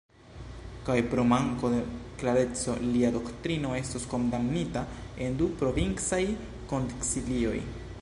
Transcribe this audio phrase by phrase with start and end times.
[0.85, 1.81] Kaj pro manko de
[2.21, 4.85] klareco lia doktrino estos kondamnita
[5.27, 6.23] en du provincaj
[6.75, 7.59] koncilioj.